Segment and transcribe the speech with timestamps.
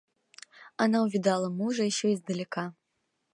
[0.77, 2.73] Она увидала мужа еще издалека.